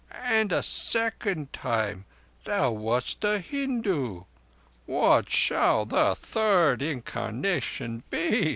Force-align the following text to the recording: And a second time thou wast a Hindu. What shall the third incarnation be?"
And 0.23 0.51
a 0.51 0.63
second 0.63 1.53
time 1.53 2.05
thou 2.45 2.71
wast 2.71 3.23
a 3.23 3.37
Hindu. 3.39 4.23
What 4.87 5.29
shall 5.29 5.85
the 5.85 6.15
third 6.15 6.81
incarnation 6.81 8.01
be?" 8.09 8.49